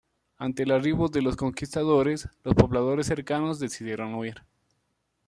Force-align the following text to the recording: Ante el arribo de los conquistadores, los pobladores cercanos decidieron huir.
Ante 0.39 0.63
el 0.63 0.71
arribo 0.71 1.09
de 1.09 1.21
los 1.21 1.35
conquistadores, 1.35 2.27
los 2.43 2.55
pobladores 2.55 3.05
cercanos 3.05 3.59
decidieron 3.59 4.15
huir. 4.15 4.37